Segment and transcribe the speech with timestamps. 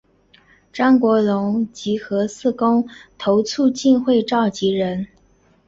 [0.73, 2.87] 张国龙及核四公
[3.19, 5.05] 投促进会召集人。